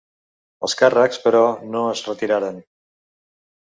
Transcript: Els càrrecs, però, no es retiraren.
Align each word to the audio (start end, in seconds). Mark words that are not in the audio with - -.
Els 0.67 0.75
càrrecs, 0.79 1.21
però, 1.27 1.43
no 1.77 1.87
es 1.93 2.05
retiraren. 2.11 2.63